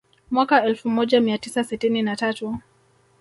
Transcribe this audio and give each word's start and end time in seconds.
Mwaka 0.31 0.63
elfu 0.63 0.89
moja 0.89 1.21
mia 1.21 1.37
tisa 1.37 1.63
sitini 1.63 2.01
na 2.01 2.15
tatu 2.15 2.57